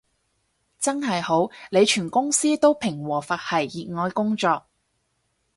[0.79, 4.65] 真係好，你全公司都平和佛系熱愛工作